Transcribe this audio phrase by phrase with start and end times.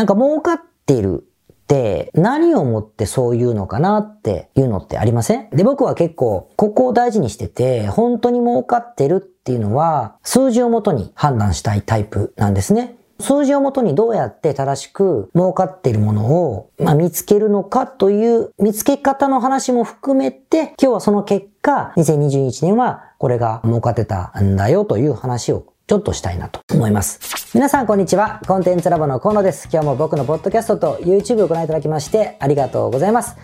[0.00, 5.50] なんか儲かってるって何をもってそういうのかなっていうのってありません？
[5.50, 12.96] で、僕は結構ここを大事にしてて、本当に儲かってるっていうのは数字をもとに判断したいタイプなんですね。
[13.18, 27.50] 数字をもとにどうやって正しく儲かっているものを、まあ、見つけるのかという見つけ方の話も含めて、今日はその結果、2021年はこれが儲かってたんだよという話をちょっとしたいなと思います。
[27.52, 28.40] 皆さんこんにちは。
[28.46, 29.68] コンテンツラボの河野です。
[29.72, 33.34] 今日も僕のポッドキャストと YouTube をご覧いただきましてありがとうございます。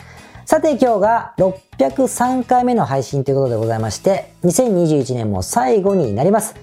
[0.44, 6.54] さて今日が603回目の配信ということでございまして、2021年も最後になります。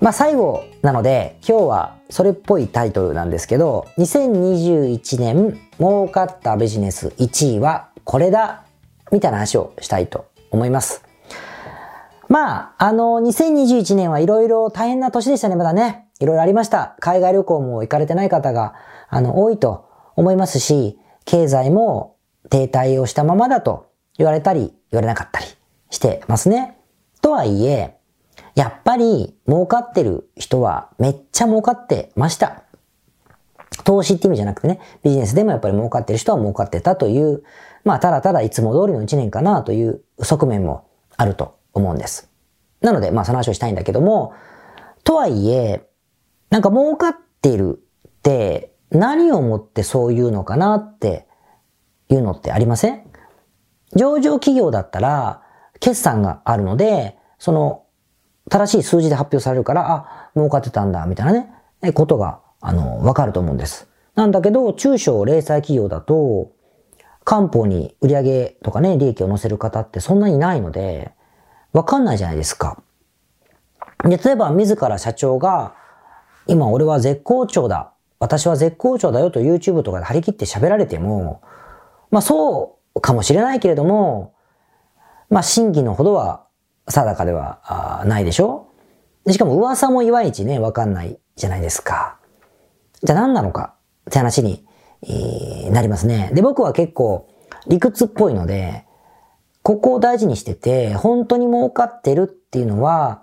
[0.00, 8.64] まあ最後なので今日はそれっぽいタイトルなんですけど、2021年儲かったビジネス1位はこれだ
[9.12, 11.04] みたいな話をしたいと思います。
[12.30, 16.06] まあ、あの、2021年はいろいろ大変な年でしたね、まだね。
[16.20, 16.94] いろいろありました。
[17.00, 18.74] 海外旅行も行かれてない方が、
[19.08, 22.16] あの、多いと思いますし、経済も
[22.48, 25.46] 停滞をしたままだと言われたり、言われなかったり
[25.90, 26.78] してますね。
[27.20, 27.96] とはいえ、
[28.54, 32.62] やっぱり儲かってる人はめっちゃ儲かってました。
[33.82, 37.42] 投資って意味じゃなくてね、ビジネスでもやっぱり儲かってる人は儲かってたという、
[37.82, 42.29] まあただただいつも通りの一年かなという側面もあると思うんです。
[42.80, 44.34] なので、まあその話をしたいんだけども、
[45.04, 45.86] とはいえ、
[46.50, 51.26] なんか儲かってるって何をもってそういうのかなって
[52.08, 53.04] いうのってありません？
[53.96, 55.42] 上場企業だったら、
[55.80, 57.84] 決算があるので、その、
[58.50, 61.46] 正しい数字で発表されるから、あ、儲かってたんだ、みたいな
[61.82, 63.88] ね、ことが、あの、わかると思うんです。
[64.14, 66.52] なんだけど、中小零細企業だと、
[67.24, 71.12] 官報に売上とかね、利益を載せる方ってそんなにないので、
[71.72, 72.82] わかんないじゃないですか。
[74.04, 75.74] で、例えば自ら社長が、
[76.46, 77.92] 今俺は絶好調だ。
[78.18, 81.42] 私は絶好調だよと YouTube とかで張り切って喋られても、
[82.10, 84.34] まあそうかもしれないけれども、
[85.28, 86.46] まあ真偽のほどは
[86.88, 88.66] 定かではないでしょ？
[89.28, 92.18] しかも噂もいまいちね、わかんないじゃないですか。
[93.02, 93.74] じゃあ何なのか？
[94.08, 94.66] って話に、
[95.70, 96.30] なりますね。
[96.34, 97.28] で、僕は結構
[97.68, 98.86] 理屈っぽいので、
[99.62, 103.22] ここを大事にしてて、本当に儲かってるっていうのは、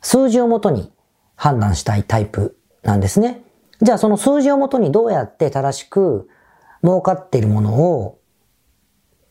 [0.00, 0.92] 数字をもとに
[1.36, 3.42] 判断したいタイプなんですね。
[3.80, 6.28] じゃあその数字をもとにどうやって正しく
[6.82, 8.18] 儲かっているものを、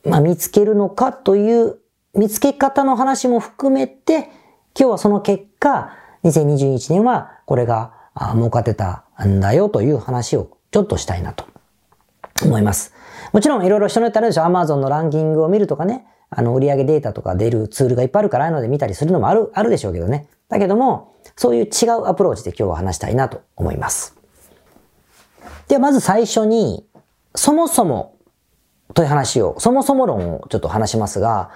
[0.06, 1.79] まあ、見つけるのかという
[2.13, 4.29] 見つけ方の話も含めて、
[4.77, 5.91] 今日はその結果、
[6.23, 7.94] 2021年はこれが
[8.33, 11.45] 儲かってたんだよという話をちょっとしたいなと
[12.44, 12.94] 思います。
[13.33, 20.27] もちろんいろいろ人によってあるでしょ ?Amazon のランキングを見るとかね、あの、売上データとか出るツールがいっぱいあるから、ああいうので見たりするのもある、あるでしょうけどね。
[20.49, 24.15] だけども、そういう違うアプローチで今日は話したいなと思います。
[25.67, 26.85] では、まず最初に、
[27.35, 28.17] そもそも
[28.93, 31.51] という話を、そもそも論をちょっと話しますが、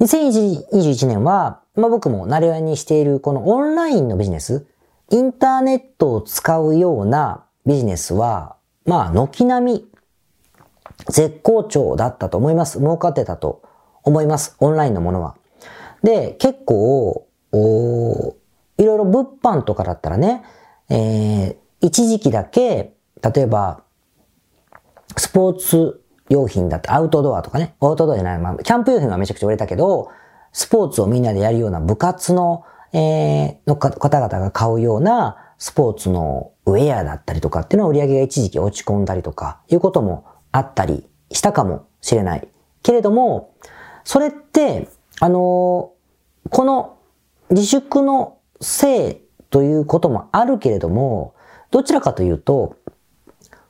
[0.00, 4.66] 2021年は、まあ僕も慣れ合いにしているこのオンラインのビジネス、
[5.10, 9.91] インターネットを使うようなビジネスは、まあ軒並み
[11.08, 12.78] 絶好調だったと思います。
[12.78, 13.62] 儲かってたと
[14.02, 14.56] 思います。
[14.60, 15.36] オンラインのものは。
[16.02, 18.36] で、結構、お
[18.78, 20.42] いろいろ物販とかだったらね、
[20.88, 23.82] えー、一時期だけ、例えば、
[25.16, 30.10] スポーツ用品だってアウトドアとかね、アウトドアじゃない、まあ、キャンプ用品はめちゃくちゃ売れたけど、
[30.52, 42.48] スポーツをみんなでやるような部活の、えー、の方々が買うようなスポーツのウェアだったりとかっていうのは売り上げが一時期落ち込んだりとかいうこともあったりしたかもしれない。
[42.82, 43.54] けれども、
[44.04, 44.88] それって、
[45.20, 45.92] あの、
[46.50, 46.98] この
[47.50, 49.16] 自粛のせい
[49.50, 51.34] ということもあるけれども、
[51.70, 52.76] どちらかというと、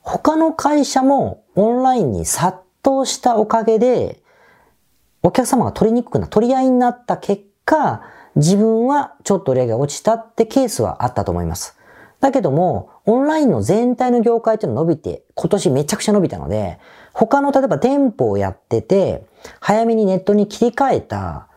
[0.01, 4.23] 他の会社もオンラインに殺到したおかげで、
[5.23, 8.03] お客様が取りにくくな、取り合いになった結果、
[8.35, 11.79] 自分はちょっと売り上げが落ちたってケースはあったと思います。
[12.23, 16.79] だけども、オンラインの全体の業界っていうの伸びて、今年めちゃくちゃ伸びたので、
[17.13, 19.27] 他の例えば店舗をやってて、
[19.59, 21.49] 早めにネットに切り替えた、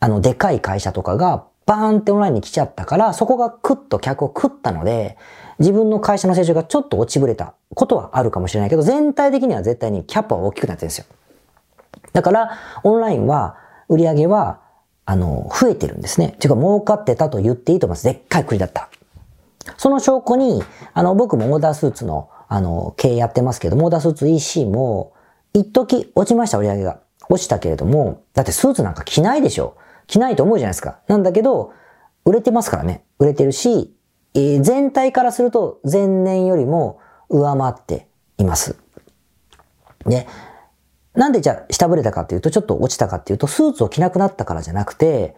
[0.00, 5.16] あの、でかい会社とかが、バーンってオンラインに来ちゃったから、そこがクッと客を食ったので、
[5.60, 11.04] 自分の会社の成長がちょっと落ちぶれたことはあるかもしれないけど、全体的には絶対にキャップは大きくなってるんですよ。
[12.12, 13.56] だから、オンラインは、
[13.88, 14.58] 売り上げは、
[15.04, 16.34] あの、増えてるんですね。
[16.40, 18.04] ていうか、儲かってたと言っていいと思います。
[18.04, 18.88] でっかい国だった。
[19.76, 20.62] その証拠に、
[20.94, 25.14] あの、僕もオーダースーツのあの、経営やってますけども、オーダースーツ EC も、
[25.54, 27.00] 一時落ちました、売り上げが。
[27.30, 29.78] 落ちたけれども、だってスーツなんか着ないでしょ。
[30.06, 30.98] 着ないと思うじゃないですか。
[31.08, 31.72] なんだけど、
[32.26, 33.04] 売れてますからね。
[33.18, 33.96] 売れてるし、
[34.34, 37.00] えー、全体からすると前年よりも
[37.30, 38.06] 上回って
[38.36, 38.76] います。
[40.04, 40.26] で、
[41.14, 45.34] なんでじゃあ下振れたかっていうと、ちょっと落ちたかっていうと、スーツを着なくなったからじゃなくて、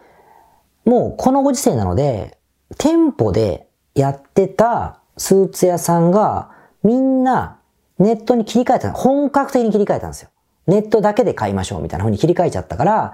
[0.83, 2.37] もうこのご時世なので、
[2.77, 3.64] 店舗で
[3.95, 6.51] やってたスーツ屋さんが
[6.83, 7.57] みんな
[7.97, 8.91] ネットに切り替えた。
[8.91, 10.29] 本格的に切り替えたんですよ。
[10.67, 13.13] ネットだけで買いましょうみたいな風に切り替えちゃったから、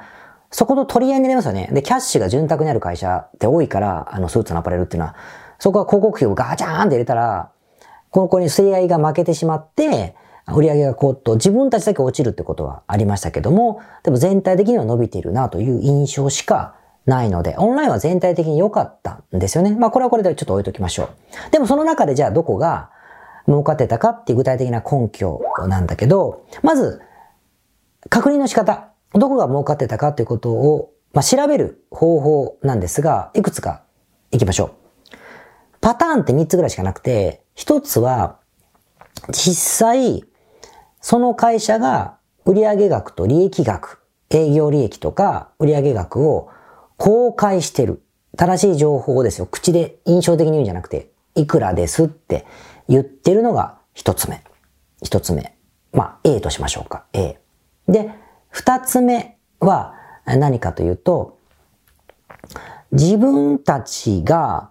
[0.50, 1.70] そこと取り合いになりますよね。
[1.72, 5.16] で、キャッシュが潤沢にある会社って多いから、あの、スーツのアパレルっていうのは、
[5.60, 7.52] そこは広告費をガチャーンって入れたら、
[8.10, 10.16] この子に競り合いが負けてしまって、
[10.48, 16.76] 売り上げがこうと自分たちだけ落ちるってことはありましたけども、でも全体的には伸びているなという印象しか
[17.06, 19.76] ないので、オンラインは全体的に良かったんですよね。
[19.76, 21.52] まあこれはこれでちょっと置いときましょう。
[21.52, 22.92] でもその中でじゃあどこが
[23.48, 27.02] 儲かってたかっていう具体的な根拠なんだけど、まず、
[28.10, 28.90] 確認の仕方。
[29.14, 33.84] どこが儲かってたかっていうことを、まあ、調べる方法なんですが、いくつか
[34.32, 34.72] 行きましょう。
[35.82, 38.40] パターンって3つぐらいしかなくて、1つは、
[39.32, 40.24] 実際、
[41.02, 46.50] その会社が売上額と利益額、営業利益とか売上額を
[47.02, 48.04] 公開してる。
[48.38, 49.48] 正しい情報ですよ。
[49.48, 52.46] 口で印象的に言うんじゃなくて、いくらですって
[52.88, 54.44] 言ってるのが一つ目。
[55.02, 55.58] 一つ目。
[55.94, 57.06] まあ、A としましょうか。
[57.14, 57.40] A。
[57.88, 58.12] で、
[58.50, 59.96] 二つ目は
[60.28, 61.40] 何かというと、
[62.92, 64.70] 自分たちが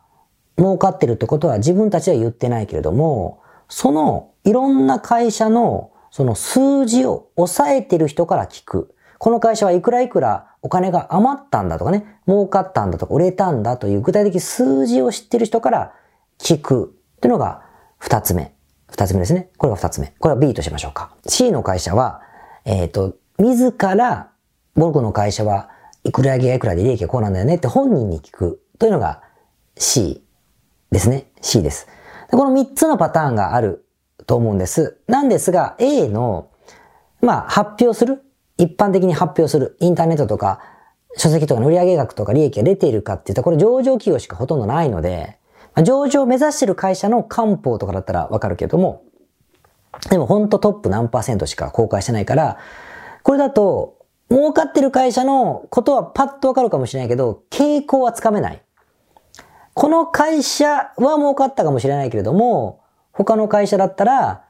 [0.56, 8.94] 儲かってるってことは自分たちは言ってないけれども、そのいろんな会社のその数字を抑えてる人から聞く。
[9.20, 15.92] この会社はいくらいくらお金が余ったんだとかね、儲かったんだとか売れたんだという具体的数字を知ってる人から
[16.38, 17.62] 聞くっていうのが
[17.98, 18.54] 二つ目。
[18.88, 19.50] 二つ目ですね。
[19.58, 20.14] これが二つ目。
[20.18, 21.14] これは B としましょうか。
[21.26, 22.22] C の会社は、
[22.64, 24.30] えっ、ー、と、自ら、
[24.74, 25.68] 僕の会社は
[26.02, 29.22] いくら上げがいくらで利益がこうなんだよねって本人に聞くというのが
[29.76, 30.24] C
[30.90, 31.30] ですね。
[31.42, 31.88] C です。
[32.30, 33.84] でこの三つのパターンがある
[34.26, 34.96] と思うんです。
[35.08, 36.48] なんですが、A の、
[37.20, 38.22] まあ、発表する。
[38.60, 39.76] 一般的に発表する。
[39.80, 40.60] インターネットとか、
[41.16, 45.38] 書籍とかの売上額とか利益が出ているかって言ったら、これ上場企業しかほとんどないので、
[45.82, 49.02] 上場を目指してる会社の官報とかだったらわかるけども、
[50.10, 52.58] でもほんとトップ何パーセントしか公開してないから、
[53.22, 53.96] これだと、
[54.30, 58.62] 儲かってる会社のことはパッとわかるかもしれないけど、傾向はつかめない。
[59.74, 62.80] この会社は儲かったかもしれないけれども、
[63.12, 64.44] 他の会社だったら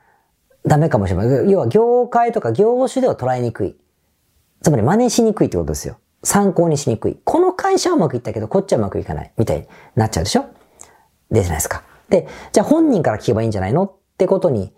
[0.67, 1.51] ダメかもしれない。
[1.51, 3.77] 要は業界とか業種では捉えにくい。
[4.63, 5.99] つまり真似しにくいってことですよ。
[6.23, 7.19] 参考にしにくい。
[7.25, 9.33] この会社はうまくいったけど、こっちはうまくいかない。
[9.39, 10.45] みたいになっちゃうでしょ？
[11.31, 11.83] でじゃないですか。
[12.09, 13.85] で、じゃあ本人から聞けばいいんじゃないの？
[13.85, 14.73] ってことに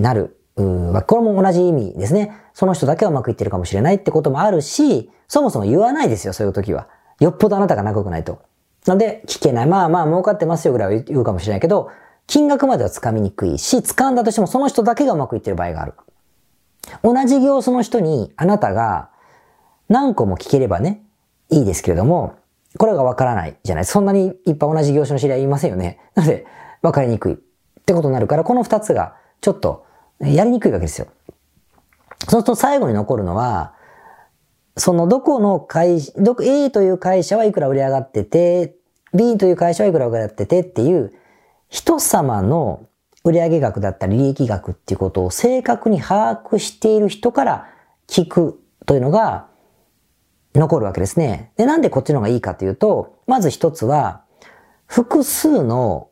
[0.00, 0.36] なる。
[0.56, 2.34] これも同じ意味ですね。
[2.54, 6.88] その人だけはうまくいってるかもしれないってこともあるし、そもそも言わないですよ、そういう時は。
[7.18, 8.40] よっぽどあなたが仲良くないと。
[8.86, 9.66] なので、聞けない。
[9.66, 11.90] まあまあ、儲かってますよぐらいは言うかもしれないけど、
[12.26, 15.94] 金額までは掴みにくいし、掴んだとしてもその人だけがうまくいってる場合がある。
[17.02, 19.09] 同じ業種の人にあなたが
[19.90, 21.02] 何個も聞ければね、
[21.50, 22.36] いいですけれども、
[22.78, 23.84] これがわからないじゃない。
[23.84, 25.98] そんなにいっぱい同じ業種の知り合いいませんよね。
[26.14, 26.46] なので、
[26.80, 27.36] わかりにくいっ
[27.84, 29.84] てことになるから、この二つがちょっと
[30.20, 31.08] やりにくいわけですよ。
[32.20, 33.74] そうすると最後に残るのは、
[34.76, 38.76] そのどこの会、ど、A という会社はいくら売り上がってて、
[39.12, 41.12] B という会社はいくら売り上がっててっていう
[41.68, 42.86] 人様の
[43.24, 47.68] 売上額だったり利益額っていうことを正確に把握している人から
[48.06, 49.49] 聞くというのが
[50.54, 51.52] 残るわけですね。
[51.56, 54.24] で、なんでこっちの方がいいかというと、まず一つは、
[54.86, 56.10] 複数の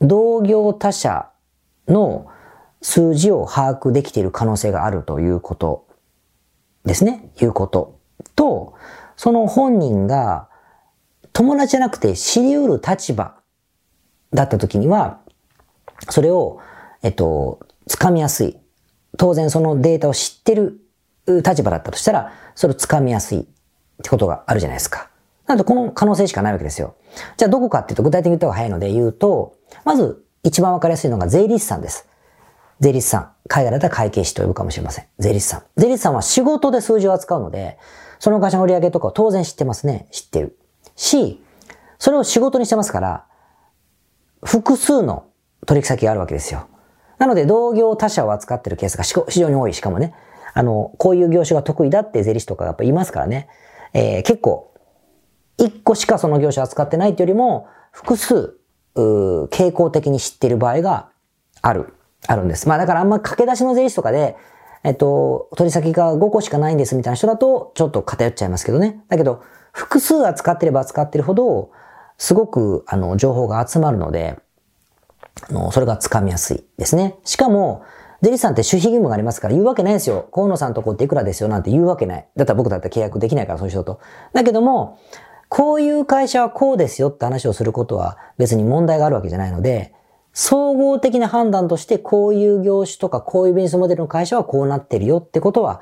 [0.00, 1.30] 同業他社
[1.86, 2.26] の
[2.82, 5.86] 数字を把握できている可能性があるということ
[6.84, 7.30] ですね。
[7.40, 8.00] いうこと。
[8.34, 8.74] と、
[9.16, 10.48] その本人が
[11.32, 13.36] 友達じゃなくて知り得る立場
[14.32, 15.20] だった時には、
[16.10, 16.60] それを、
[17.02, 18.58] えっと、掴みやすい。
[19.16, 20.80] 当然そのデータを知ってる
[21.26, 23.48] 立場だったとしたら、それを掴みやすい
[23.98, 25.10] ってことがあるじゃないですか。
[25.46, 26.94] なのでこの可能性しかないわけですよ。
[27.36, 32.06] じゃあどこかっていうと具体的に言った方が早いので言うと、まず一番わかりやすいのが税理士さんです。
[32.80, 33.32] 税理士さん。
[33.48, 35.06] 海外だったら会計士と呼ぶかもしれません。
[35.18, 35.62] 税理士さん。
[35.76, 37.78] 税理士さんは仕事で数字を扱うので、
[38.18, 40.06] その会社の売り上げとかを当然知ってますね。
[40.10, 40.58] 知ってる。
[40.94, 41.42] し、
[41.98, 43.24] それを仕事にしてますから、
[44.44, 45.26] 複数の
[45.66, 46.68] 取引先があるわけですよ。
[47.18, 49.74] なので、同業他社を扱ってるケースが非常に多い。
[49.74, 50.14] しかもね、
[50.54, 53.48] あの、こういう業種が得意だって税理士とかがやっぱいますからね。
[53.92, 54.74] えー、結構、
[55.58, 58.58] 一個しかその業種を扱ってないっていうよりも、複数、
[58.94, 61.10] 傾向的に知ってる場合が
[61.62, 61.94] ある、
[62.26, 62.68] あるんです。
[62.68, 64.36] まあだからあんま駆け出しの税理士とかで、
[64.84, 69.02] えっと、取り先が5個しかないんですみたいな人だと、ちょっと偏っちゃいますけどね。
[69.08, 69.42] だけど、
[69.72, 71.70] 複数扱ってれば扱ってるほど、
[72.16, 74.38] すごく、あの、情報が集まるので、
[75.48, 77.16] あの、それがつかみやすいですね。
[77.24, 77.82] しかも、
[78.20, 80.28] 税理士さんって守秘義務がありますから言うわけないですよ。
[80.32, 82.28] 河野さんとこっていくらですよなんて言うわけない。
[82.36, 84.00] だったら僕だったら契約できないからそういう人と。
[84.32, 84.98] だけども、
[85.48, 89.94] こういう会社はこうですよって話をすることは別に問題があるわけじゃないので、
[90.32, 95.80] 総合的な判断としてこういう業種とかこういうビジネスモデルの会社はこうなってるよってことは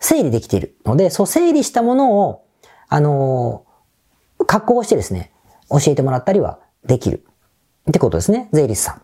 [0.00, 2.44] 整理できているので、そう整理したものを、
[2.88, 5.32] あのー、加工してですね、
[5.70, 7.24] 教えてもらったりはできる。
[7.88, 9.00] ってことですね、税理士さ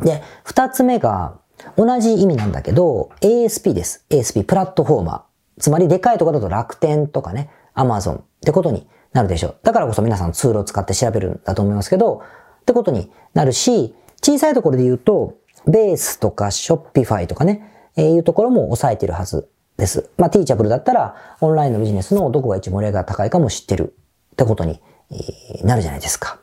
[0.00, 0.04] ん。
[0.04, 1.38] で、二つ目が、
[1.76, 4.04] 同じ意味なんだけど、ASP です。
[4.10, 5.60] ASP、プラットフォーマー。
[5.60, 9.56] つまり、でかいところだと楽天とかね、Amazon ってことになるでしょう。
[9.62, 12.22] だからこそ皆さんツールを使って調べるんだと思いますけど、
[12.60, 20.10] ってことになるし、小さいところで言うと、ベースとか Shopify とかね、えー、いうところも抑えてるはずです。
[20.16, 23.94] まあ、ティーチャブルだったら、オンラインのビジネスのどこが一盛り上が高いかも知ってる
[24.32, 24.80] ってことに
[25.62, 26.40] なるじゃないですか。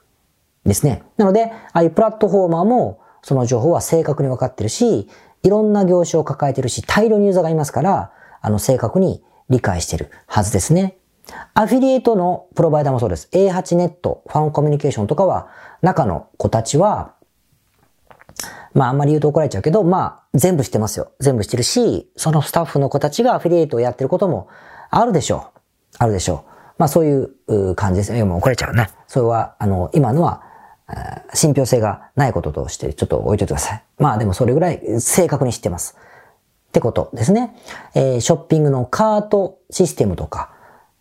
[0.66, 1.04] ですね。
[1.18, 5.10] なので、ああいうプラットフォーマーも、その情報は正確に分かってるし、
[5.42, 11.00] いろんな業種を抱えてるし、大量にユーザーがいますから、あの、正確に理解してるはずですね。
[11.56, 13.28] アフィリエイトのプロバイダーもそうです。
[13.32, 15.48] A8 ネット、ファンコミュニケーションとかは、
[15.82, 17.16] 中の子たちは、
[18.76, 21.12] まああんまり言うと怒られちゃうけど、まあ全部知ってますよ。
[21.20, 24.50] 全部知ってるし、そのスタッフの子たちがアフィリエイトをやってることも
[24.92, 25.60] あるでしょう。
[25.98, 26.52] あるでしょう。
[26.78, 28.24] まあそういう感じですね。
[28.24, 28.92] もう怒られちゃうね。
[29.08, 30.45] それは、あの、今のは、
[31.34, 33.84] 信憑性がないこととしてちょっと置いといてください。
[33.98, 35.98] まあでもそれぐらい正確に知ってます。
[36.70, 37.56] ってことですね。
[37.96, 40.52] えー、ショッピングのカートシステムとか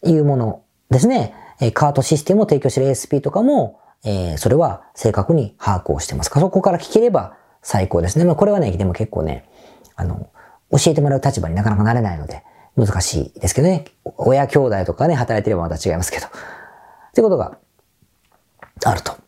[0.03, 1.35] いうものですね。
[1.61, 6.31] え、カートシステムを提供している ASP とかも、えー、それは正確に把握をしてます。
[6.33, 8.25] そこから聞ければ最高ですね。
[8.25, 9.49] まあこれはね、でも結構ね、
[9.97, 10.29] あの、
[10.71, 12.43] 教えてもらう立場になかなかなれないので、
[12.77, 13.85] 難しいですけどね。
[14.17, 16.27] 親兄弟とかね、働いてればまた違いますけど。
[16.27, 16.31] っ
[17.15, 17.59] てことが
[18.85, 19.24] あると。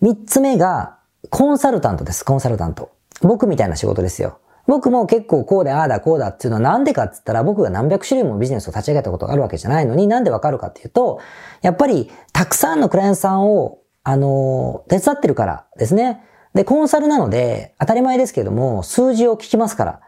[0.00, 0.98] 三つ目が、
[1.30, 2.92] コンサルタントです、コンサルタント。
[3.20, 4.38] 僕みたいな仕事ですよ。
[4.68, 11.20] 僕も結構こうでああだこうだっていうのはなんでかって言ったら僕が何百種類もビジネスを立ち上げたことがあるわけじゃないのになんでわかるかっていうと、
[11.62, 16.22] やっぱりたくさんのクライアントさんを、あの、手伝ってるからですね。
[16.54, 20.00] で、コンサルなので当たり前ですけども数字を聞きますから。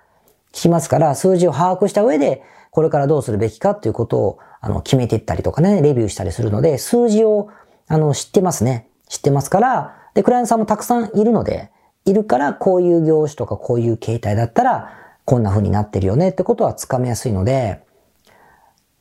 [0.52, 7.48] 聞きますから数字を把握した上でこれからどうするべきかっていうことをあの決めていったりとかね、レビューしたりするので数字を
[7.88, 8.89] あの知ってますね。
[9.10, 11.70] 知ってますから、で、クライアントさんもたくさんいるので、
[12.06, 14.94] いるからこういう業種とかこういう形態だったら
[15.26, 17.82] こんな風になってるよねってことはつかめやすいので、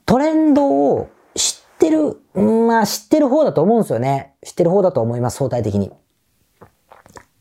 [0.05, 4.33] トレンドを知ってる、まあ知ってる方だと思うんですよね。
[4.43, 5.91] 知ってる方だと思います、相対的に。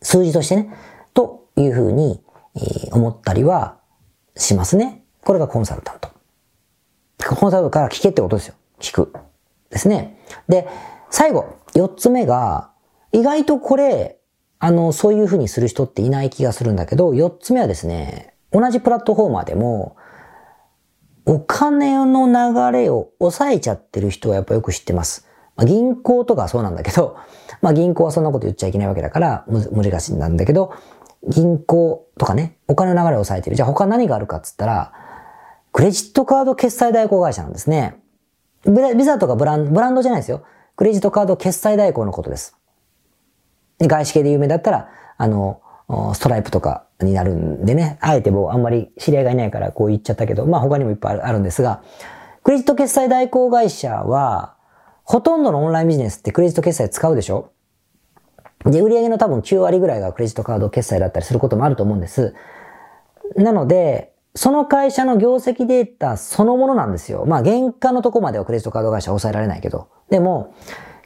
[0.03, 0.75] 数字としてね。
[1.15, 2.23] という風に、
[2.55, 2.61] え
[2.93, 3.79] 思ったりは
[4.37, 5.03] しますね。
[5.25, 6.11] これがコンサルタント。
[7.35, 8.55] コンサルタントから聞けってことですよ。
[8.79, 9.13] 聞く。
[9.71, 10.19] ですね。
[10.49, 10.69] で、
[11.11, 12.71] 最後、四つ目が、
[13.13, 14.19] 意外とこれ、
[14.59, 19.97] あの、そういうふうにする人っていない気がするんだけど、四つ目はですね、同じプラットフォーマーでも、
[21.27, 25.27] お金の流れを抑えちゃってる人はやっぱよく知ってます。
[25.57, 27.17] まあ、銀行とかそうなんだけど、
[27.61, 30.73] まあ銀行はそんなこと言っちゃいけないわけだから難しいんなんだけど、
[31.29, 33.57] 銀行とかね、お金の流れを抑えてる。
[33.57, 34.93] じゃあ他何があるかっつったら、
[35.73, 38.01] クレジットカード決済代行会社なんですね。
[38.65, 40.43] ビザとかブランブランドじゃないですよ。
[40.79, 42.57] クレジットカード決済代行のことです。
[43.79, 45.61] で外資系で有名だったら、あの、
[46.15, 51.83] ストライプとかになるんでね、あえてもうあんまり知り合いがいないからこう言っちゃったけど、まあ他にもいっぱいあるんですが、
[52.45, 54.55] クレジット決済代行会社は、
[55.03, 57.51] ほとんどのオンラインビジネスってクレジット決済使うでしょ？
[58.65, 62.37] で、売上の多分9割ぐらいがクレジットカード決済だったりすることもあると思うんです。
[63.35, 67.25] なので、その会社の業績データそのものなんですよ。
[67.27, 69.89] まあ、原価のとこまではクレジットカード会社は抑えられないけど。
[70.11, 70.55] でも、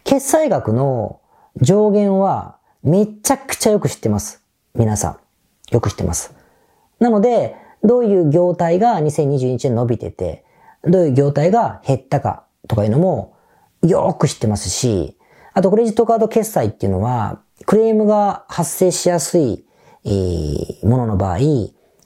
[0.04, 1.20] 決済額の
[1.60, 4.42] 上限はめちゃくちゃよく知ってます。
[4.74, 5.16] 皆さん。
[5.72, 6.34] よく知ってます。
[6.98, 10.44] なので、どういう業態が2021年伸びてて、
[10.84, 13.36] どういう業態が減ったかとかいうのも
[13.82, 15.16] よく知ってますし、
[15.54, 19.64] あとクレジットカード決済っていうのは、クレームが発生しやすい、
[20.04, 21.38] えー、ものの場合、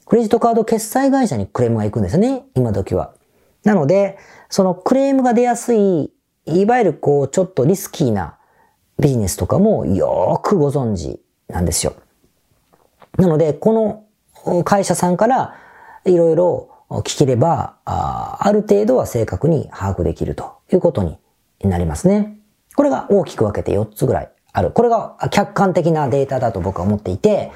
[0.05, 3.13] クレジットカード決済会社にクレームが行くんですね、今時は。
[3.63, 4.17] なので、
[4.49, 6.11] そのクレームが出やすい、
[6.47, 8.37] いわゆるこう、ちょっとリスキーな
[8.99, 11.93] ビジネスとかもよくご存知なんですよ。
[13.17, 14.05] なので、こ
[14.45, 15.55] の会社さんから
[16.05, 21.17] いろいろ聞ければあ、ある程度は正確に把握できるということに
[21.61, 22.37] なりますね。
[22.75, 24.71] これが大きく分けて4つぐらいある。
[24.71, 27.51] これが客観的なデータだと僕は思っていて、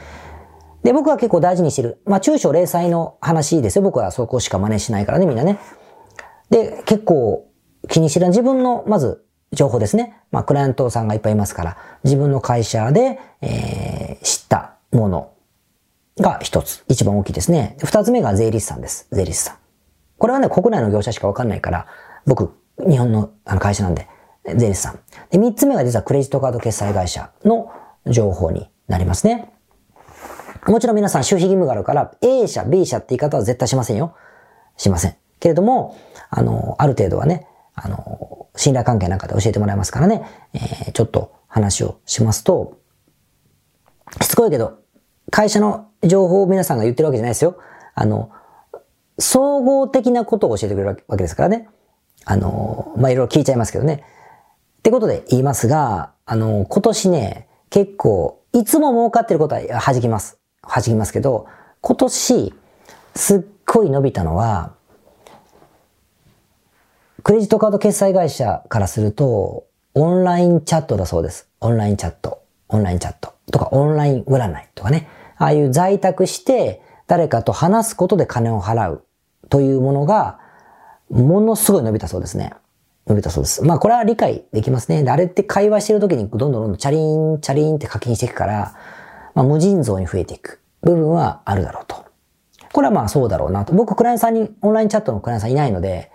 [0.84, 2.02] で、僕は結構大事にしてる。
[2.06, 3.84] まあ、中小零細の話ですよ。
[3.84, 5.60] 僕はそこしか真似しないからね、みんなね。
[6.50, 7.46] で、結構
[7.90, 10.18] 気にしてる自分の、まず、情報ですね。
[10.32, 15.34] まあ、クライアントさんがいっぱいいますから、自分の会社で、えー、知ったもの
[16.20, 17.76] が一つ、一番大きいですね。
[17.84, 19.08] 二つ目が税理士さんです。
[19.12, 19.56] 税理士さん。
[20.18, 21.88] これはね、国内の業者しかわかんないから、
[22.26, 22.54] 僕、
[22.88, 24.08] 日本のあの会社なんで、
[24.56, 25.00] 税理士さん。
[25.30, 27.72] で、三つ目が実はクレジットカード決済会社の
[28.06, 29.52] 情報になりますね。
[30.68, 34.16] もちろん皆さん、周費義務があるから、A 社、B 社って言い方は絶対しませんよ。
[34.78, 35.16] しません。
[35.40, 35.98] けれども、
[36.30, 37.48] あの、ある程度はね、
[37.84, 40.24] あの、信頼関係なんかで教えてもらいますからね、
[40.54, 42.78] えー、ちょっと話をしますと、
[44.22, 44.80] しつこいけど、
[45.32, 47.58] 会社の情報を皆さんが言ってるわけじゃないですよ。
[47.96, 48.32] あの、
[49.18, 51.70] 総合的なことを教えてくれるわけですからね。
[52.26, 54.04] あの、まあ、いろいろ聞いちゃいますけどね。
[54.80, 60.38] ってことで言いますが、あの、今年ね、結構、いつも儲かってることは弾きます。
[60.64, 61.48] 弾きますけど、
[61.82, 62.54] 今年、
[63.16, 64.74] すっごい伸びたのは、
[67.24, 71.48] クレジットカード決済会社からすると、オンラインチャットだそうです。
[71.60, 72.42] オンラインチャット。
[72.70, 73.34] オンラインチャット。
[73.52, 75.08] とか、オンライン占いとかね。
[75.38, 79.04] ああいう在宅して、誰かと話すことで金を払う
[79.50, 80.40] というものが、
[81.10, 82.54] ものすごい伸びたそうですね。
[83.06, 83.64] 伸びたそうです。
[83.64, 85.04] まあこれは理解できますね。
[85.08, 88.74] あれって会話してる時にどんどんどんどんチャリーン、チャリーンって課金していくから、
[89.36, 92.06] まあ無尽蔵に増えていく部分はあるだろうと。
[92.72, 93.74] これはまあそうだろうなと。
[93.74, 96.12] 僕、クライアントさんに、オンラインチャットのクライアントさんいないので、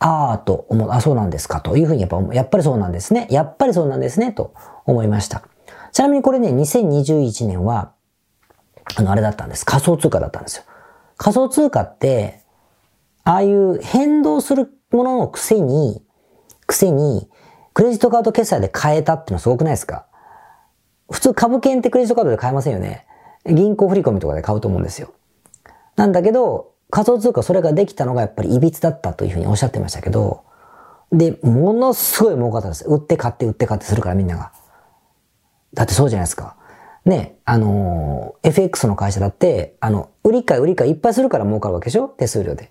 [0.00, 3.28] ああと思う、あ、そうなんですかというふうにやっぱ、やっぱりそうなんですね。
[3.30, 4.54] やっぱりそうなんですね、と
[4.86, 5.42] 思いました。
[5.92, 7.92] ちなみにこれね、2021年は、
[8.96, 9.64] あの、あれだったんです。
[9.66, 10.64] 仮想通貨だったんですよ。
[11.16, 12.40] 仮想通貨って、
[13.24, 16.02] ああいう変動するもののくせに、
[16.66, 17.28] くせに、
[17.74, 20.06] クレジットカード決済で買えたってのはすごくないですか？
[21.10, 23.06] 普通株券ってクレジットカードで買えませんよね。
[23.44, 25.12] 銀行振込とかで買うと思うんですよ。
[25.96, 30.44] なんだけど、仮想通貨それができたのがやっぱり歪だったというふうにおっしゃってましたけど、
[31.12, 32.84] で、ものすごい儲かったんです。
[32.86, 34.52] 売って買って売って買ってするからみんなが。
[35.74, 36.56] だってそうじゃないですか。
[37.04, 42.08] ね、あのー、FX の会社だって、あの、売り買い売り買いいっぱいするから儲かるわけでしょ？
[42.08, 42.70] 手数料で。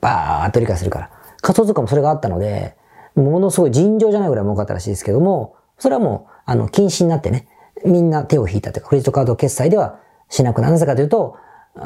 [0.00, 1.10] バーっと理解するから。
[1.42, 2.76] 仮想通貨もそれがあったので、
[3.14, 7.48] ものすごい尋常じゃないぐらい儲かったらしいですけども、それはもう、あの、禁止になってね、
[7.84, 10.72] みんな手を引いたというか、クレジットカード決済ではしなくなる。
[10.72, 11.36] なぜかというと、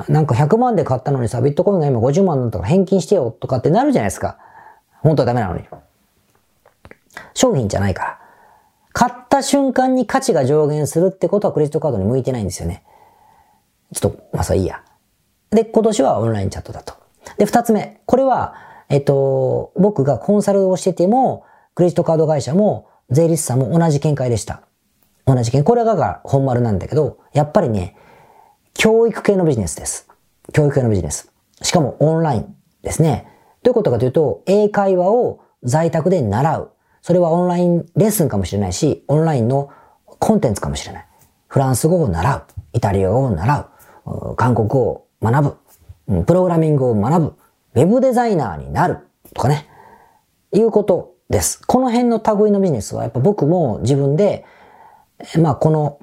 [0.08, 4.38] なんか100万で買ったのにさ、ビットコインが今50万だとか返金してよとかってなるじゃないですか。
[5.00, 5.64] 本当はダメなのに。
[7.34, 8.20] 商品じゃないから。
[8.92, 12.84] 買った瞬間に価値が上限するってことはクレジットカードに向いてないんですよね。
[13.94, 14.82] ちょっと、まあ、それいいや。
[15.50, 16.94] で、今年はオンラインチャットだと。
[17.38, 18.00] で、二つ目。
[18.06, 18.54] これは、
[18.88, 24.62] えっと、僕がコンサルをしてても、クレジットカード会社も、税理士さんも同じ見解でした。
[25.26, 25.64] 同じ見解。
[25.64, 27.96] これが本丸なんだけど、やっぱりね、
[28.74, 30.08] 教育系のビジネスです。
[30.52, 31.32] 教育系のビジネス。
[31.62, 33.26] しかもオンラインですね。
[33.62, 36.70] どういうことかというと、英会話を在宅で習う。
[37.02, 39.70] それはオンラインレッスンかもしれないし、オンラインの
[40.06, 41.06] コンテンツかもしれない。
[41.48, 42.44] フランス語を習う。
[42.72, 43.68] イタリア語を習
[44.06, 44.36] う。
[44.36, 45.56] 韓国語を学
[46.06, 46.24] ぶ。
[46.24, 47.34] プログラミングを学ぶ。
[47.74, 48.98] ウェブデザイナーになる。
[49.34, 49.68] とかね。
[50.52, 51.60] いうことです。
[51.66, 54.44] この辺の類のビジネスはやっぱ僕も自分で、
[55.38, 55.98] まあこの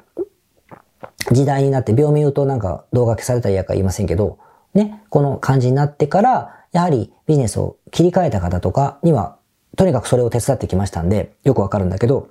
[1.31, 4.39] 時代になって病名言うとなんか動画消されたりやか言いませんけど、
[4.73, 9.37] ね、この感じになってから、やはりビジネスを切り替えた方とかには、
[9.75, 12.29] とにかくそれを手伝ってきましたんで、よくわかるんだけど、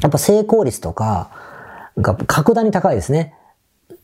[0.00, 1.30] やっぱ成功率とか
[1.98, 3.34] が格段に高いですね。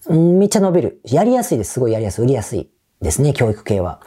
[0.08, 1.00] めっちゃ伸びる。
[1.04, 1.74] やりやすいです。
[1.74, 2.24] すごいやりやすい。
[2.24, 2.70] 売りやすい
[3.00, 4.00] ですね、教育系は。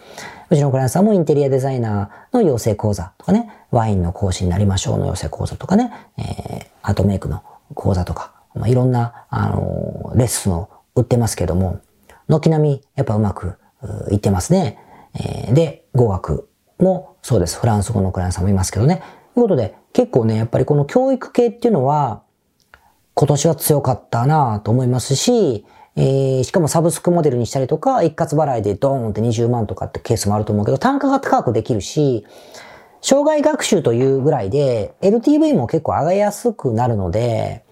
[0.50, 11.80] うちのクライアントさんもインテリアデザイナーの養成講座とかね、ワインの講師になりましょうの養成講座とかね、えー、アートメイクの講座とか、まあ、いろんな、あの、レッスンを売ってますけども、
[12.28, 13.58] 軒並みやっぱうまく
[14.12, 14.80] いってますね。
[15.16, 17.60] えー、で、語学もそうです。
[17.60, 19.04] フランス語のクライアントさんもいますけどね。
[19.34, 22.24] ということで、結構ね、やっぱりこの教育系っていうのは、
[23.16, 32.26] 今年は強かったなと思いますし、えー、しかもサブスクモデルにしたりとか、一括払いでドーンって20万とかってケースもあると思うけど、単価が高くできるし、
[33.02, 37.63] 障害学習というぐらいで、LTV も結構上げやすくなるので、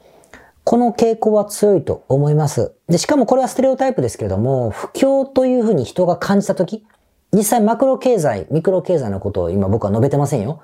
[0.64, 2.74] この傾向は強いと思います。
[2.88, 6.86] で、しかもこれはステレオタイプですけれども、不況というふうに人が感じたとき、
[7.34, 10.62] 実際マクロ経済、ミクロ経済のことを今僕は述べてませんよ。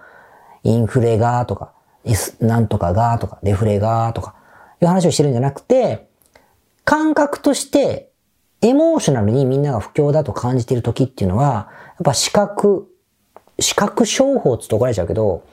[0.64, 1.72] インフレがとか、
[2.40, 4.36] なんとかがとか、デフレがとか、
[4.82, 6.10] いう話をしてるんじゃなくて、
[6.86, 8.12] 感覚として、
[8.62, 12.88] エモーショナルにみんなが不況だと感じている時っていうのは、やっぱ視覚、
[13.60, 15.44] 視覚商法っつと怒られちゃうけど、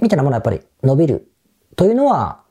[0.00, 1.28] みたいなものはやっぱり伸びる
[1.74, 2.42] というのは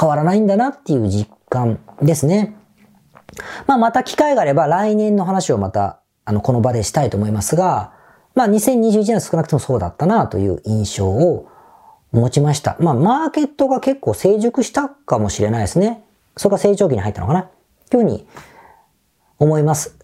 [0.00, 2.56] 変わらないんだなっていう実感ですね。
[3.66, 7.92] まあまた機会があれば来年の話をまた、あの、この場でしたいと思いますが、
[8.34, 11.48] まあ2021年は少なくともそうだったなという印象を
[12.12, 12.76] 持ちました。
[12.80, 16.04] まあマーケットが結構成熟したかもしれないですね。
[16.36, 17.50] それが成長期に入ったのかな。
[17.90, 18.26] というふうに
[19.38, 19.96] 思います。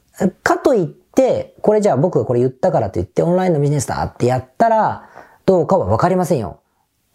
[0.43, 5.09] かといって、これじゃあ僕がこれ言ったからと言ってオンラインのビジネスだってやったら
[5.47, 6.61] どうかはわかりませんよ。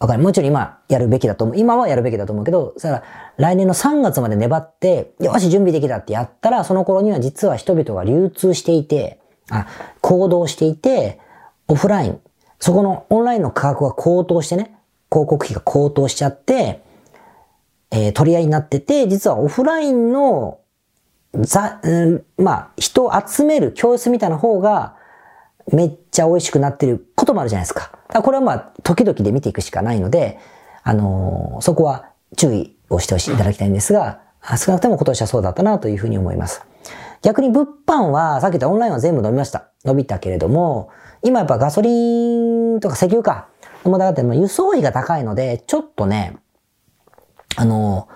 [0.02, 0.22] わかる。
[0.22, 1.56] もちろん今やるべきだと思う。
[1.56, 3.04] 今はやるべきだと思うけど、それら
[3.36, 9.68] 来年の3月まで粘って、よし、準備できたってやったら、その頃には実は人々が流通していて、あ、
[10.00, 11.20] 行動していて、
[11.68, 12.20] オフライン、
[12.58, 14.74] そこのオンラインの価格が高騰してね、
[15.08, 16.82] 広告費が高騰しちゃって、
[17.92, 20.58] えー、取り合いになってて、実はオフラインの、
[21.32, 24.96] ざ、うん、まあ、人を集める教室みたいな方が、
[25.72, 27.92] めっちゃ美味しくなってることもあるじゃないですか。
[28.22, 30.38] これはまあ、時々で見ていくしかないので、
[30.82, 34.20] あのー、そこは注意をしてほしいいただきたいんですが、
[34.58, 36.62] 少なくとも今年はそうだったなというふうに思います。
[37.22, 39.68] 逆に物販は、さっき言ったオンラインは全部伸びました。
[39.84, 40.90] 伸びたけれども、
[41.22, 43.48] 今やっぱガソリンとか石油か、
[43.84, 46.36] もだって輸送費が高いので、ちょっとね、
[47.56, 48.08] あの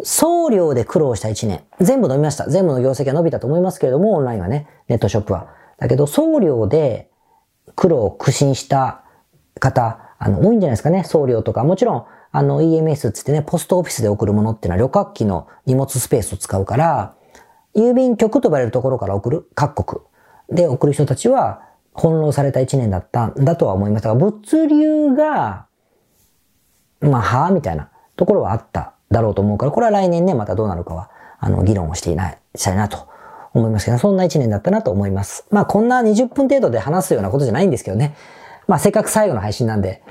[0.00, 1.64] ー、送料で苦労した1年。
[1.80, 2.48] 全部伸びました。
[2.48, 5.48] 全部の業績は伸びたと思いますけれども、オンラインはね、ネットショップは。
[5.82, 7.10] だけど、送料で
[7.74, 9.02] 苦労苦心した
[9.58, 11.02] 方、あの、多いんじゃないですかね。
[11.02, 11.64] 送料とか。
[11.64, 17.16] もちろん、あの、EMS つってね、ポストオフィスで送るものっていうのは旅客機の荷物スペースを使うから、
[17.74, 20.02] 郵便局と呼ばれるところから送る、各国
[20.50, 21.62] で送る人たちは、
[21.96, 25.66] 翻弄された一年だったんだとは思いましたが、物流が、
[27.00, 33.10] まあ、はぁみたいなところはあっただろうと思うから、これは来年ね、またどうなるかは、あの、議論をしていない、したいなと
[33.54, 35.46] 思いますけど、そんな一年だったなと思います。
[35.50, 38.14] まあ、こんな20分程度で話すようなことじゃないんですけどね。
[38.66, 40.02] まあ、せっかく最後の配信なんで、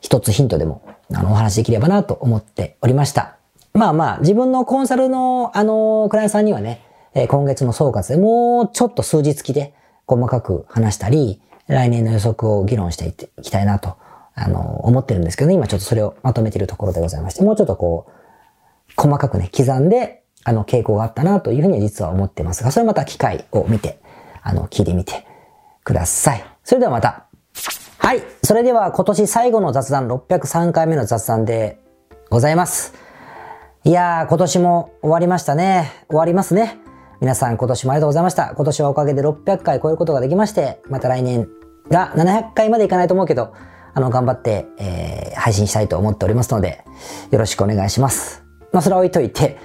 [0.00, 0.82] 一つヒントでも、
[1.14, 3.36] あの、お話できればなと思っておりました。
[3.72, 6.82] まあまあ、自分のコンサルの、あの、クライアントさんにはね、
[7.14, 9.72] え今月の総括でもうちょっと数日きで
[10.06, 13.96] 細かく話したり、来年の予測を議論していきたいなと、
[14.34, 24.00] あの、思ってるんですけどね、今ちょっとそれをまとめているところでございまして、もうちょっとこう、細かくね、刻んで、あの、傾向があったなというふうに実は思ってますが、それまた機会を見て、
[24.42, 25.26] あの、聞いてみて
[25.82, 26.44] ください。
[26.62, 27.26] それではまた。
[27.98, 28.22] はい。
[28.42, 31.80] それでは今年最後の雑談、603回目の雑談で
[32.30, 32.94] ございます。
[33.84, 35.92] いやー、今年も終わりましたね。
[36.08, 36.78] 終わりますね。
[37.20, 38.54] 皆さん今年もありがとうございました。
[38.54, 41.48] 今年はおかげで600回超えることができまして、また来年
[41.90, 43.54] が700回までいかないと思うけど、
[43.94, 46.84] あの、頑張って、えー、配信したいと思っておりますので、
[47.30, 48.44] よろしくお願いします。
[48.72, 49.58] まあ、それは置いといて、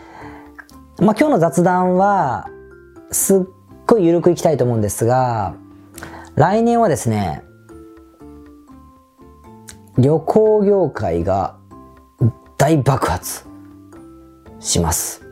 [1.02, 2.50] まあ、今日の雑談は、
[3.10, 3.42] すっ
[3.88, 5.56] ごい緩くいきたいと思うんですが、
[6.36, 7.42] 来年はですね、
[9.98, 11.58] 旅行業界が
[12.58, 13.46] 大爆発
[14.60, 15.26] します。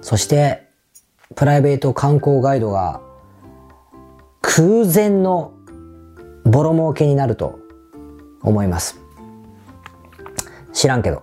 [0.00, 0.70] そして、
[1.36, 3.02] プライベート観光ガイドが
[4.40, 5.52] 空前の
[6.44, 7.58] ボロ儲けになると
[8.42, 8.98] 思います。
[10.72, 11.22] 知らんけど。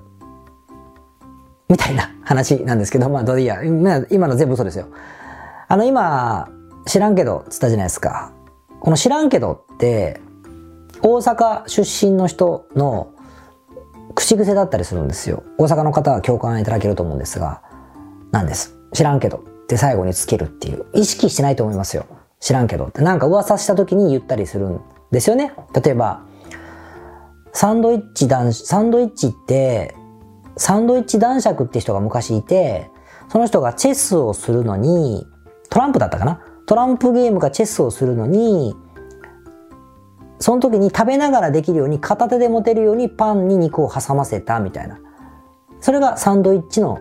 [1.67, 3.63] みたいな話なんですけど、まあどうでいいや。
[3.63, 4.85] 今の全部嘘ですよ。
[5.67, 6.47] あの今、
[6.85, 8.31] 知らんけど、つったじゃないですか。
[8.81, 10.21] この知らんけどって、
[11.01, 13.13] 大阪出身の人の
[14.13, 15.41] 口癖だったりするんですよ。
[15.57, 17.63] 大阪の方は共感いただけると思うんですが、
[18.29, 18.77] なんです。
[18.93, 20.85] 知らんけどって最後につけるっていう。
[20.93, 22.05] 意識してないと思いますよ。
[22.39, 23.01] 知らんけどって。
[23.01, 25.51] なんか噂した時に言ったりするんですよね。
[25.83, 26.21] 例えば、
[27.53, 29.95] サンドイッチ男子、サンドイッチって、
[30.59, 32.91] サンドイッチ男爵って人が昔いて、
[33.29, 35.25] その人がチェスをするのに、
[35.69, 36.41] トランプだったかな？
[36.65, 38.75] トランプゲームかチェスをするのに、
[40.39, 44.99] その時に食べながらできるように片手で持てるようにパンに肉を挟ませたみたいな。
[45.79, 46.99] それがサンドイッチの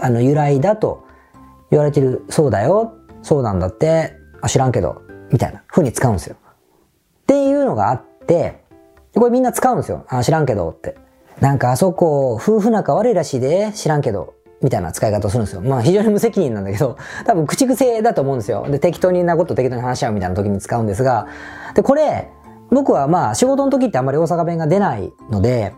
[0.00, 1.04] あの由来だと
[1.70, 2.94] 言われてるそうだよ。
[3.20, 4.14] そうなんだって。
[4.40, 5.02] あ、知らんけど。
[5.30, 6.36] みたいな風に使うんですよ。
[6.42, 6.54] っ
[7.26, 8.64] ていうのがあって、
[9.14, 10.06] これみんな使うんですよ。
[10.08, 10.96] あ、知らんけどって。
[11.40, 14.34] なんかあそこ、夫婦仲悪いらしいで、知らんけど。
[14.62, 15.60] みたいな使い方をするんですよ。
[15.60, 18.64] まあ非常に無責任なんだけど、 多分口癖だと思うんですよ。
[18.70, 21.26] で、適当になこと適当に話し合うみたいな時に使うんですが、
[21.74, 22.30] で、これ、
[22.70, 25.74] 僕はまあ仕事の時ってあんまり大阪弁が出ないので、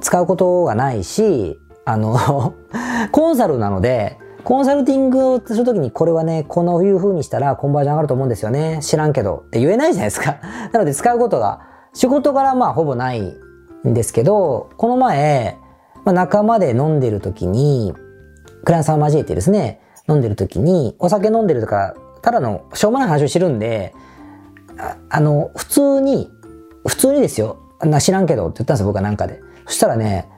[0.00, 2.52] 使うことがないし、あの
[3.10, 8.78] コンサルなので、コンサルティングをするときにこれはね、このいう風にしたらコンバージョン上がると思うんですよね。
[8.82, 10.36] 知らんけどって言えないじゃないですか。
[10.72, 11.60] なので使うことが
[11.94, 13.36] 仕事からまあほぼない
[13.86, 15.58] んですけど、この前、
[16.04, 17.94] まあ、仲間で飲んでる時に、
[18.64, 23.94] クライアントさんを交えてですね、飲んでる時に、お酒飲んでるとか、ただのしょうもない話をしてるんで、
[24.78, 26.30] ああの、普通に
[26.86, 27.58] 普通にですよ。
[27.80, 29.40] な、知らんけどって言ったんですよ、僕はなんかで。
[29.66, 30.28] そしたらね、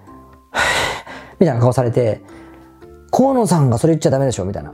[1.38, 2.22] みたいな顔されて、
[3.10, 4.72] 河野さんがそれ言っちゃダメでしょみたいな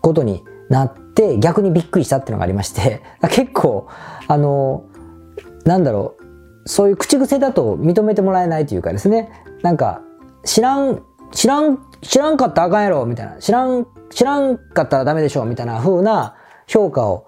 [0.00, 3.88] ことになって逆にびっくりしたっていうのがありまして 結構
[4.28, 4.84] あの
[5.64, 6.21] なんだろう
[6.64, 9.30] そういう口癖だと認めてもらえないというかですね。
[9.62, 10.02] なんか
[10.44, 13.36] 知らん知らん知らんかったらあかんやろみたいな。
[13.38, 17.26] 知らん知らんかったらダメでしょみたいな風な評価を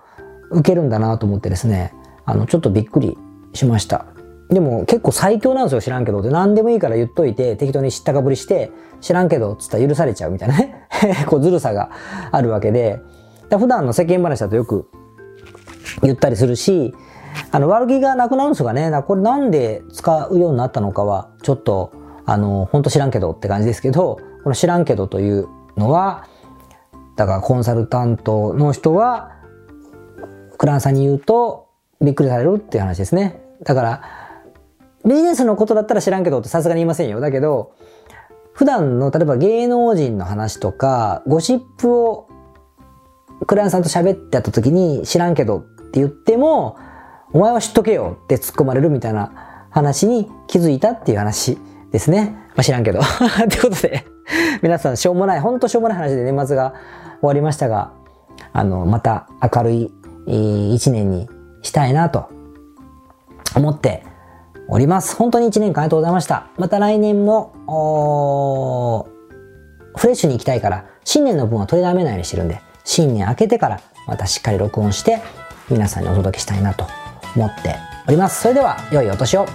[0.51, 1.95] 受けるんだなと思ってですね。
[2.25, 3.19] あのちょっとびっくり
[3.53, 4.07] しました。
[4.51, 6.23] でも結構最強なんですよ知らんけど。
[6.23, 8.71] で何でもいいから言っといて適当に知ったかぶりして
[9.01, 10.89] 知らんけどつったら許されちゃうみたいなね。
[11.27, 11.91] こうずるさが
[12.31, 13.01] あるわけで。
[13.51, 14.89] 普段の世間話だとよく
[16.03, 16.95] 言ったりするし
[17.51, 18.91] あの悪気がなくなるんですがね。
[19.07, 21.93] これなんで使うようになったのかはちょっと
[22.27, 26.27] あの本当知らんけどって感じですけどこの知らんけどというのは
[27.17, 29.33] だからコンサルタントの人は
[30.59, 31.69] クランさんに言うと
[32.01, 33.41] びっくりされるっていう話ですね。
[33.63, 34.03] だから
[35.05, 37.21] ビジネスのことだったら知らんけどってさすがに言いませんよ。
[37.21, 37.73] だけど
[38.53, 42.29] 普段の例えば芸能人の話とかゴシップを
[43.47, 46.77] クライアントさんと喋ってやった時に知らんけどって言っても
[47.35, 51.59] お前は知っとけよって突っ込まれるみたいな話に気づいたっていう話
[51.91, 52.37] ですね。
[52.51, 53.01] まあ、知らんけど。
[53.03, 54.07] ってことで、
[54.63, 56.75] 皆さんしょうもない、ほんとしょうもない話で年末が
[57.21, 57.91] 終わりましたが、
[58.53, 59.93] あの、また明るい
[60.75, 61.29] 一年に
[61.63, 62.29] したいなと
[63.57, 64.05] 思って
[64.69, 65.17] おります。
[65.17, 66.47] 本当に一年間ありがとうございました。
[66.57, 67.53] また来年も、
[69.97, 75.21] フレッシュに行きたいから、新年の分は取りだめないようにしてるんで、新年明けてからまたしっかり録音して
[75.69, 76.87] 皆さんにお届けしたいなと
[77.37, 78.43] 思っております。
[78.43, 79.47] それでは良いお年を。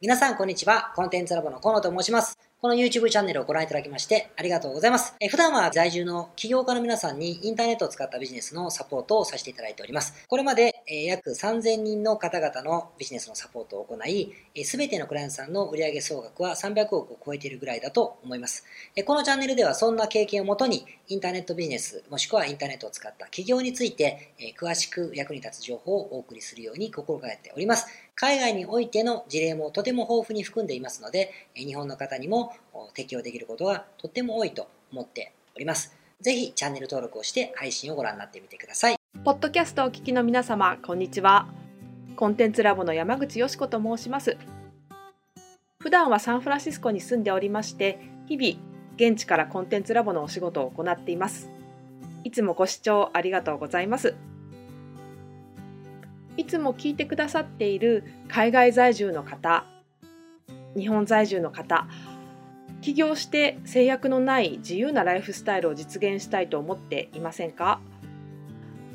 [0.00, 0.92] 皆さんこんにちは。
[0.94, 2.38] コンテンツラボの河野と申します。
[2.60, 5.14] この YouTube チャンネルをご覧いただきましてありがとうございます。
[5.20, 10.26] え普段は在住の起業家の皆さんにインターネットを使ったビジネスのサポートをさせていただいております。
[10.26, 14.32] これまで、え約3000人の方々のビジネスのサポートを行い、
[14.64, 18.64] すべてのクライアントさんの売上総額は300億を超えているぐらいだと思います。
[18.96, 27.86] えこのチャンネルではそんな経験をもとにインターネットビジネスもしくはインターネットを使った起業について、え詳しく役に立つ情報をお送りするように心がけております。
[28.16, 32.56] 海外においての事例もとても豊富に含んでいますので、日本の方にも
[32.94, 35.94] 適用できることはとっても多いと思っております。
[36.20, 38.96] ぜひチャンネル登録をして配信をご覧になってみてください。
[39.24, 41.46] ポッドキャストをお聞きの皆様、こんにちは。
[42.16, 44.36] コンテンツラボの山口よし子と申します。
[45.78, 51.50] 普段はサンフランシスコに住んでおりまして、日々現地からコンテンツラボのお仕事を行っています。
[52.24, 54.14] いつもご視聴ありがとうございます。
[56.36, 59.64] いつも聞いてくださっている海外在住の方
[60.76, 61.88] 日本在住の方
[62.82, 67.80] 起業して制約のない自由なライフスタイルを実現したいと思っていませんか？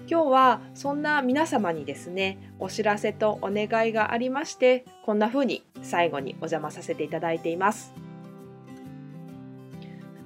[0.08, 7.92] 今日はそんな皆様にですねお知らせとお願いがありましてこんな風に最後にお邪魔させていただいています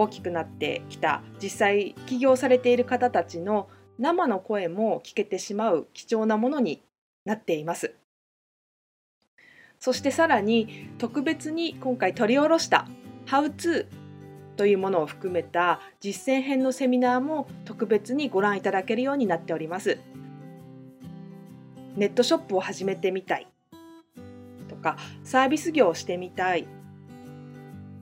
[0.00, 6.82] 大きくなってきた実際起業されている方たちの生の声も聞けてしまう貴重なものに
[7.24, 7.94] なっています。
[9.80, 12.86] そしてさらに特別に今回取り下ろした
[13.26, 13.86] 「How to」
[14.56, 19.98] というものを含めた実践編のセミナーも特別にご覧いただけるようになっております。
[21.96, 23.48] ネットショップを始めてみたい
[24.68, 26.68] とかサービス業をしてみたい